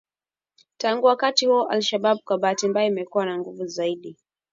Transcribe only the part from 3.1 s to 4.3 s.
na nguvu zaidi